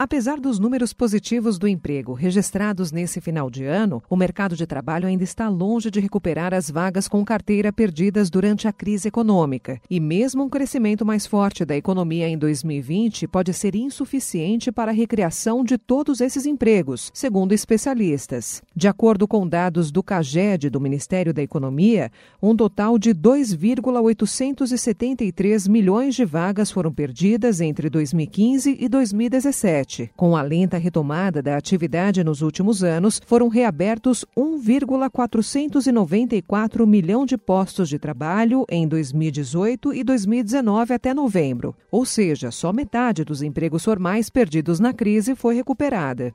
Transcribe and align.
Apesar 0.00 0.38
dos 0.38 0.60
números 0.60 0.92
positivos 0.92 1.58
do 1.58 1.66
emprego 1.66 2.12
registrados 2.12 2.92
nesse 2.92 3.20
final 3.20 3.50
de 3.50 3.64
ano, 3.64 4.00
o 4.08 4.14
mercado 4.14 4.54
de 4.54 4.64
trabalho 4.64 5.08
ainda 5.08 5.24
está 5.24 5.48
longe 5.48 5.90
de 5.90 5.98
recuperar 5.98 6.54
as 6.54 6.70
vagas 6.70 7.08
com 7.08 7.24
carteira 7.24 7.72
perdidas 7.72 8.30
durante 8.30 8.68
a 8.68 8.72
crise 8.72 9.08
econômica. 9.08 9.80
E 9.90 9.98
mesmo 9.98 10.44
um 10.44 10.48
crescimento 10.48 11.04
mais 11.04 11.26
forte 11.26 11.64
da 11.64 11.76
economia 11.76 12.28
em 12.28 12.38
2020 12.38 13.26
pode 13.26 13.52
ser 13.52 13.74
insuficiente 13.74 14.70
para 14.70 14.92
a 14.92 14.94
recriação 14.94 15.64
de 15.64 15.76
todos 15.76 16.20
esses 16.20 16.46
empregos, 16.46 17.10
segundo 17.12 17.52
especialistas. 17.52 18.62
De 18.76 18.86
acordo 18.86 19.26
com 19.26 19.48
dados 19.48 19.90
do 19.90 20.00
CAGED 20.00 20.70
do 20.70 20.80
Ministério 20.80 21.34
da 21.34 21.42
Economia, 21.42 22.12
um 22.40 22.54
total 22.54 23.00
de 23.00 23.12
2,873 23.12 25.66
milhões 25.66 26.14
de 26.14 26.24
vagas 26.24 26.70
foram 26.70 26.92
perdidas 26.92 27.60
entre 27.60 27.90
2015 27.90 28.76
e 28.78 28.88
2017. 28.88 29.87
Com 30.16 30.36
a 30.36 30.42
lenta 30.42 30.76
retomada 30.76 31.40
da 31.42 31.56
atividade 31.56 32.22
nos 32.22 32.42
últimos 32.42 32.84
anos, 32.84 33.22
foram 33.24 33.48
reabertos 33.48 34.26
1,494 34.36 36.86
milhão 36.86 37.24
de 37.24 37.38
postos 37.38 37.88
de 37.88 37.98
trabalho 37.98 38.66
em 38.70 38.86
2018 38.86 39.94
e 39.94 40.04
2019 40.04 40.94
até 40.94 41.14
novembro. 41.14 41.74
Ou 41.90 42.04
seja, 42.04 42.50
só 42.50 42.70
metade 42.72 43.24
dos 43.24 43.40
empregos 43.42 43.84
formais 43.84 44.28
perdidos 44.30 44.78
na 44.78 44.92
crise 44.92 45.34
foi 45.34 45.54
recuperada. 45.54 46.34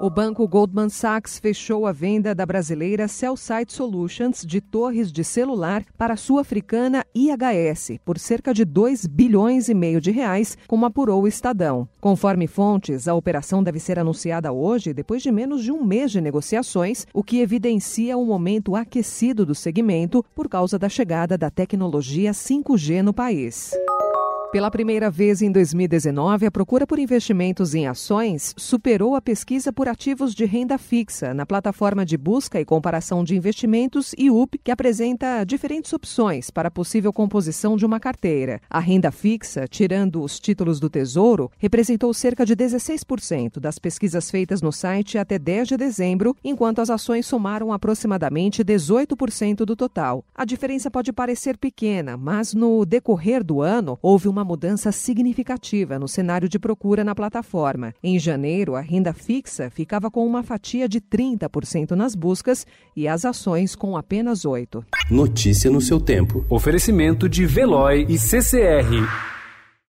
O 0.00 0.08
banco 0.08 0.46
Goldman 0.46 0.88
Sachs 0.88 1.40
fechou 1.40 1.84
a 1.84 1.90
venda 1.90 2.32
da 2.32 2.46
brasileira 2.46 3.08
Cellsite 3.08 3.72
Solutions 3.72 4.46
de 4.46 4.60
torres 4.60 5.10
de 5.10 5.24
celular 5.24 5.84
para 5.96 6.14
a 6.14 6.16
sul-africana 6.16 7.04
IHS 7.12 7.98
por 8.04 8.16
cerca 8.16 8.54
de 8.54 8.64
2 8.64 9.06
bilhões 9.06 9.68
e 9.68 9.74
meio 9.74 10.00
de 10.00 10.12
reais, 10.12 10.56
como 10.68 10.86
apurou 10.86 11.22
o 11.24 11.26
Estadão. 11.26 11.88
Conforme 12.00 12.46
fontes, 12.46 13.08
a 13.08 13.14
operação 13.14 13.60
deve 13.60 13.80
ser 13.80 13.98
anunciada 13.98 14.52
hoje, 14.52 14.94
depois 14.94 15.20
de 15.20 15.32
menos 15.32 15.64
de 15.64 15.72
um 15.72 15.84
mês 15.84 16.12
de 16.12 16.20
negociações, 16.20 17.04
o 17.12 17.24
que 17.24 17.40
evidencia 17.40 18.16
um 18.16 18.24
momento 18.24 18.76
aquecido 18.76 19.44
do 19.44 19.54
segmento 19.54 20.24
por 20.32 20.48
causa 20.48 20.78
da 20.78 20.88
chegada 20.88 21.36
da 21.36 21.50
tecnologia 21.50 22.30
5G 22.30 23.02
no 23.02 23.12
país. 23.12 23.72
Pela 24.50 24.70
primeira 24.70 25.10
vez 25.10 25.42
em 25.42 25.52
2019, 25.52 26.46
a 26.46 26.50
procura 26.50 26.86
por 26.86 26.98
investimentos 26.98 27.74
em 27.74 27.86
ações 27.86 28.54
superou 28.56 29.14
a 29.14 29.20
pesquisa 29.20 29.70
por 29.70 29.86
ativos 29.88 30.34
de 30.34 30.46
renda 30.46 30.78
fixa 30.78 31.34
na 31.34 31.44
plataforma 31.44 32.02
de 32.02 32.16
busca 32.16 32.58
e 32.58 32.64
comparação 32.64 33.22
de 33.22 33.36
investimentos 33.36 34.14
IUP, 34.16 34.56
que 34.56 34.70
apresenta 34.70 35.44
diferentes 35.44 35.92
opções 35.92 36.48
para 36.48 36.68
a 36.68 36.70
possível 36.70 37.12
composição 37.12 37.76
de 37.76 37.84
uma 37.84 38.00
carteira. 38.00 38.58
A 38.70 38.80
renda 38.80 39.10
fixa, 39.10 39.68
tirando 39.68 40.22
os 40.22 40.40
títulos 40.40 40.80
do 40.80 40.88
Tesouro, 40.88 41.50
representou 41.58 42.14
cerca 42.14 42.46
de 42.46 42.56
16% 42.56 43.60
das 43.60 43.78
pesquisas 43.78 44.30
feitas 44.30 44.62
no 44.62 44.72
site 44.72 45.18
até 45.18 45.38
10 45.38 45.68
de 45.68 45.76
dezembro, 45.76 46.34
enquanto 46.42 46.78
as 46.78 46.88
ações 46.88 47.26
somaram 47.26 47.70
aproximadamente 47.70 48.64
18% 48.64 49.66
do 49.66 49.76
total. 49.76 50.24
A 50.34 50.46
diferença 50.46 50.90
pode 50.90 51.12
parecer 51.12 51.58
pequena, 51.58 52.16
mas 52.16 52.54
no 52.54 52.86
decorrer 52.86 53.44
do 53.44 53.60
ano 53.60 53.98
houve 54.00 54.26
uma 54.26 54.37
uma 54.38 54.44
mudança 54.44 54.92
significativa 54.92 55.98
no 55.98 56.06
cenário 56.06 56.48
de 56.48 56.60
procura 56.60 57.02
na 57.02 57.12
plataforma. 57.12 57.92
Em 58.02 58.18
janeiro, 58.20 58.76
a 58.76 58.80
renda 58.80 59.12
fixa 59.12 59.68
ficava 59.68 60.10
com 60.10 60.24
uma 60.24 60.44
fatia 60.44 60.88
de 60.88 61.00
30% 61.00 61.90
nas 61.90 62.14
buscas 62.14 62.64
e 62.96 63.08
as 63.08 63.24
ações 63.24 63.74
com 63.74 63.96
apenas 63.96 64.42
8%. 64.42 64.84
Notícia 65.10 65.70
no 65.70 65.80
seu 65.80 66.00
tempo. 66.00 66.44
Oferecimento 66.48 67.28
de 67.28 67.44
Veloy 67.44 68.06
e 68.08 68.16
CCR. 68.16 69.37